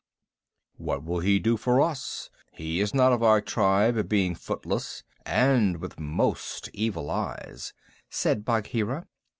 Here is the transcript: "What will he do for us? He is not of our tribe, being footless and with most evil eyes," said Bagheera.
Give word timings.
"What 0.77 1.03
will 1.03 1.19
he 1.19 1.37
do 1.37 1.57
for 1.57 1.79
us? 1.79 2.31
He 2.53 2.79
is 2.79 2.91
not 2.91 3.13
of 3.13 3.21
our 3.21 3.39
tribe, 3.39 4.09
being 4.09 4.33
footless 4.33 5.03
and 5.27 5.77
with 5.77 5.99
most 5.99 6.71
evil 6.73 7.11
eyes," 7.11 7.71
said 8.09 8.43
Bagheera. 8.43 9.05